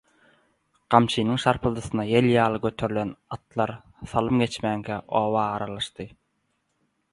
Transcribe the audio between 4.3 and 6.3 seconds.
geçmänkä oba aralaşdy.